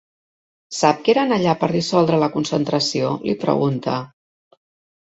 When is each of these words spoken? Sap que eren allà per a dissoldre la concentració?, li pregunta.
Sap 0.77 1.03
que 1.07 1.13
eren 1.13 1.35
allà 1.35 1.53
per 1.65 1.69
a 1.69 1.75
dissoldre 1.75 2.21
la 2.25 2.33
concentració?, 2.39 3.13
li 3.29 3.39
pregunta. 3.47 3.99